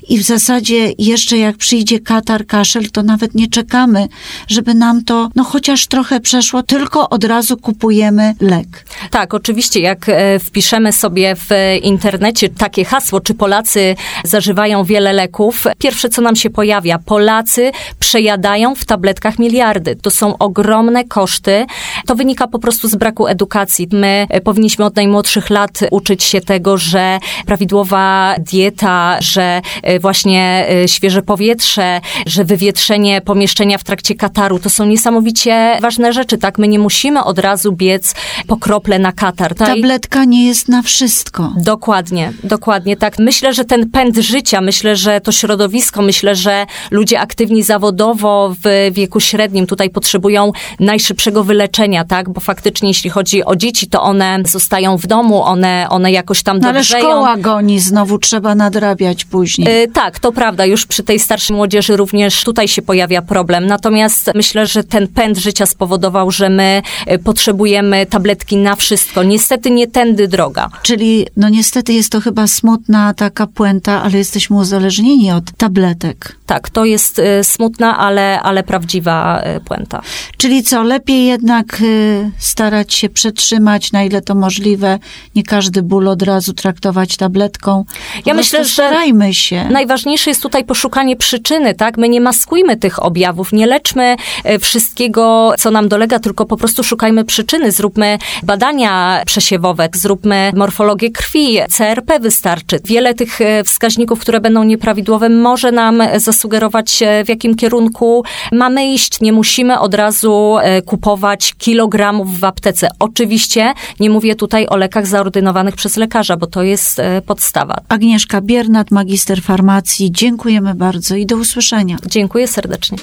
I 0.09 0.17
w 0.17 0.23
zasadzie 0.23 0.93
jeszcze 0.97 1.37
jak 1.37 1.57
przyjdzie 1.57 1.99
katar, 1.99 2.45
kaszel, 2.45 2.89
to 2.91 3.03
nawet 3.03 3.35
nie 3.35 3.47
czekamy, 3.47 4.07
żeby 4.47 4.73
nam 4.73 5.03
to, 5.03 5.29
no 5.35 5.43
chociaż 5.43 5.87
trochę 5.87 6.19
przeszło, 6.19 6.63
tylko 6.63 7.09
od 7.09 7.23
razu 7.23 7.57
kupujemy 7.57 8.33
lek. 8.41 8.85
Tak, 9.11 9.33
oczywiście, 9.33 9.79
jak 9.79 10.09
e, 10.09 10.39
wpiszemy 10.39 10.93
sobie 10.93 11.35
w 11.35 11.49
internecie 11.83 12.49
takie 12.49 12.85
hasło, 12.85 13.21
czy 13.21 13.33
Polacy 13.33 13.95
zażywają 14.23 14.83
wiele 14.83 15.13
leków, 15.13 15.67
pierwsze 15.77 16.09
co 16.09 16.21
nam 16.21 16.35
się 16.35 16.49
pojawia, 16.49 16.99
Polacy 16.99 17.71
przejadają 17.99 18.75
w 18.75 18.85
tabletkach 18.85 19.39
miliardy. 19.39 19.95
To 19.95 20.11
są 20.11 20.37
ogromne 20.37 21.03
koszty. 21.03 21.65
To 22.07 22.15
wynika 22.15 22.47
po 22.47 22.59
prostu 22.59 22.87
z 22.87 22.95
braku 22.95 23.27
edukacji. 23.27 23.87
My 23.91 24.27
e, 24.29 24.41
powinniśmy 24.41 24.85
od 24.85 24.95
najmłodszych 24.95 25.49
lat 25.49 25.79
uczyć 25.91 26.23
się 26.23 26.41
tego, 26.41 26.77
że 26.77 27.19
prawidłowa 27.45 28.35
dieta, 28.39 29.17
że 29.21 29.61
e, 29.83 29.99
właśnie 29.99 30.67
świeże 30.87 31.21
powietrze, 31.21 32.01
że 32.25 32.45
wywietrzenie 32.45 33.21
pomieszczenia 33.21 33.77
w 33.77 33.83
trakcie 33.83 34.15
kataru, 34.15 34.59
to 34.59 34.69
są 34.69 34.85
niesamowicie 34.85 35.77
ważne 35.81 36.13
rzeczy, 36.13 36.37
tak? 36.37 36.57
My 36.57 36.67
nie 36.67 36.79
musimy 36.79 37.23
od 37.23 37.39
razu 37.39 37.71
biec 37.71 38.15
po 38.47 38.57
krople 38.57 38.99
na 38.99 39.11
katar. 39.11 39.55
Tak? 39.55 39.67
Tabletka 39.67 40.25
nie 40.25 40.47
jest 40.47 40.67
na 40.67 40.81
wszystko. 40.81 41.53
Dokładnie, 41.57 42.33
dokładnie 42.43 42.97
tak. 42.97 43.19
Myślę, 43.19 43.53
że 43.53 43.65
ten 43.65 43.89
pęd 43.89 44.17
życia, 44.17 44.61
myślę, 44.61 44.95
że 44.95 45.21
to 45.21 45.31
środowisko, 45.31 46.01
myślę, 46.01 46.35
że 46.35 46.65
ludzie 46.91 47.19
aktywni 47.19 47.63
zawodowo 47.69 48.55
w 48.63 48.91
wieku 48.91 49.19
średnim 49.19 49.67
tutaj 49.67 49.89
potrzebują 49.89 50.51
najszybszego 50.79 51.43
wyleczenia, 51.43 52.05
tak? 52.05 52.29
Bo 52.29 52.41
faktycznie 52.41 52.89
jeśli 52.89 53.09
chodzi 53.09 53.45
o 53.45 53.55
dzieci, 53.55 53.87
to 53.87 54.01
one 54.01 54.39
zostają 54.45 54.97
w 54.97 55.07
domu, 55.07 55.43
one, 55.43 55.87
one 55.89 56.11
jakoś 56.11 56.43
tam 56.43 56.59
no, 56.59 56.69
Ale 56.69 56.83
szkoła 56.83 57.37
goni, 57.37 57.79
znowu 57.79 58.17
trzeba 58.17 58.55
nadrabiać 58.55 59.25
później. 59.25 59.67
Yy, 59.67 59.87
tak, 59.87 60.19
to 60.19 60.31
prawda. 60.31 60.65
Już 60.65 60.85
przy 60.85 61.03
tej 61.03 61.19
starszej 61.19 61.55
młodzieży 61.55 61.97
również 61.97 62.43
tutaj 62.43 62.67
się 62.67 62.81
pojawia 62.81 63.21
problem. 63.21 63.67
Natomiast 63.67 64.31
myślę, 64.35 64.67
że 64.67 64.83
ten 64.83 65.07
pęd 65.07 65.37
życia 65.37 65.65
spowodował, 65.65 66.31
że 66.31 66.49
my 66.49 66.81
y, 67.11 67.19
potrzebujemy 67.19 68.05
tabletki 68.05 68.57
na 68.57 68.75
wszystko. 68.75 69.23
Niestety 69.23 69.71
nie 69.71 69.87
tędy 69.87 70.27
droga. 70.27 70.69
Czyli, 70.83 71.27
no 71.37 71.49
niestety 71.49 71.93
jest 71.93 72.11
to 72.11 72.21
chyba 72.21 72.47
smutna 72.47 73.13
taka 73.13 73.47
puenta, 73.47 74.03
ale 74.03 74.17
jesteśmy 74.17 74.57
uzależnieni 74.57 75.31
od 75.31 75.51
tabletek. 75.57 76.35
Tak, 76.45 76.69
to 76.69 76.85
jest 76.85 77.19
y, 77.19 77.43
smutna, 77.59 77.97
ale, 77.97 78.39
ale 78.41 78.63
prawdziwa 78.63 79.41
y, 79.57 79.59
puenta. 79.59 80.01
Czyli 80.37 80.63
co, 80.63 80.83
lepiej 80.83 81.25
jednak 81.25 81.81
y, 81.81 82.31
starać 82.37 82.93
się 82.93 83.09
przetrzymać, 83.09 83.91
na 83.91 84.03
ile 84.03 84.21
to 84.21 84.35
możliwe, 84.35 84.99
nie 85.35 85.43
każdy 85.43 85.83
ból 85.83 86.07
od 86.07 86.21
razu 86.21 86.53
traktować 86.53 87.17
tabletką. 87.17 87.85
Ja 88.25 88.33
myślę, 88.33 88.63
że 88.63 88.69
starajmy 88.69 89.33
się. 89.33 89.69
Najważniejsze 89.69 90.29
jest 90.29 90.41
tutaj 90.41 90.63
poszukanie 90.63 91.15
przyczyny, 91.15 91.75
tak? 91.75 91.97
My 91.97 92.09
nie 92.09 92.21
maskujmy 92.21 92.77
tych 92.77 93.03
objawów, 93.03 93.53
nie 93.53 93.67
leczmy 93.67 94.15
e, 94.43 94.59
wszystkiego, 94.59 95.53
co 95.57 95.71
nam 95.71 95.87
dolega, 95.89 96.19
tylko 96.19 96.45
po 96.45 96.57
prostu 96.57 96.83
szukajmy 96.83 97.25
przyczyny. 97.25 97.71
Zróbmy 97.71 98.17
badania 98.43 99.21
przesiewowe, 99.25 99.89
zróbmy 99.93 100.51
morfologię 100.55 101.11
krwi, 101.11 101.57
CRP 101.77 102.19
wystarczy. 102.19 102.79
Wiele 102.85 103.13
tych 103.13 103.41
e, 103.41 103.63
wskaźników, 103.63 104.19
które 104.19 104.39
będą 104.39 104.63
nieprawidłowe, 104.63 105.29
może 105.29 105.71
nam 105.71 106.03
zasugerować, 106.17 107.03
e, 107.03 107.23
w 107.23 107.29
jakim 107.39 107.55
kierunku 107.55 108.23
mamy 108.51 108.93
iść. 108.93 109.21
Nie 109.21 109.33
musimy 109.33 109.79
od 109.79 109.93
razu 109.93 110.57
kupować 110.85 111.53
kilogramów 111.57 112.39
w 112.39 112.43
aptece. 112.43 112.89
Oczywiście 112.99 113.73
nie 113.99 114.09
mówię 114.09 114.35
tutaj 114.35 114.67
o 114.69 114.77
lekach 114.77 115.07
zaordynowanych 115.07 115.75
przez 115.75 115.97
lekarza, 115.97 116.37
bo 116.37 116.47
to 116.47 116.63
jest 116.63 117.01
podstawa. 117.25 117.75
Agnieszka 117.89 118.41
Biernat, 118.41 118.91
magister 118.91 119.41
farmacji. 119.41 120.11
Dziękujemy 120.11 120.75
bardzo 120.75 121.15
i 121.15 121.25
do 121.25 121.37
usłyszenia. 121.37 121.97
Dziękuję 122.05 122.47
serdecznie. 122.47 122.97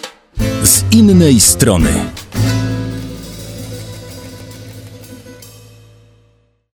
Z 0.62 0.84
innej 0.94 1.40
strony. 1.40 1.90